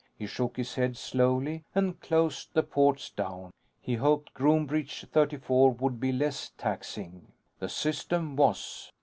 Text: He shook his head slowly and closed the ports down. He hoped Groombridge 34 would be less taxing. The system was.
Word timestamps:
He 0.15 0.25
shook 0.25 0.57
his 0.57 0.73
head 0.73 0.97
slowly 0.97 1.63
and 1.75 1.99
closed 2.01 2.55
the 2.55 2.63
ports 2.63 3.11
down. 3.11 3.51
He 3.79 3.93
hoped 3.93 4.33
Groombridge 4.33 5.05
34 5.07 5.73
would 5.73 5.99
be 5.99 6.11
less 6.11 6.49
taxing. 6.57 7.27
The 7.59 7.69
system 7.69 8.35
was. 8.35 8.91